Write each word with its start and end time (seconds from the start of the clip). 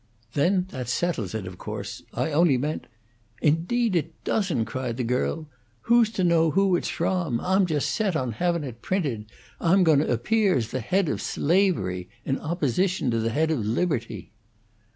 "Then 0.33 0.65
that 0.71 0.89
settles 0.89 1.35
it, 1.35 1.45
of 1.45 1.59
course, 1.59 2.01
I 2.11 2.31
only 2.31 2.57
meant" 2.57 2.87
"Indeed 3.49 3.95
it 3.95 4.23
doesn't!" 4.23 4.65
cried 4.65 4.97
the 4.97 5.03
girl. 5.03 5.47
"Who's 5.81 6.09
to 6.13 6.23
know 6.23 6.49
who 6.49 6.75
it's 6.75 6.87
from? 6.87 7.39
Ah'm 7.39 7.67
jost 7.67 7.91
set 7.91 8.15
on 8.15 8.31
havin' 8.31 8.63
it 8.63 8.81
printed! 8.81 9.31
Ah'm 9.59 9.83
going 9.83 9.99
to 9.99 10.11
appear 10.11 10.55
as 10.57 10.71
the 10.71 10.79
head 10.81 11.07
of 11.07 11.21
Slavery 11.21 12.09
in 12.25 12.39
opposition 12.39 13.11
to 13.11 13.19
the 13.19 13.29
head 13.29 13.51
of 13.51 13.59
Liberty." 13.63 14.31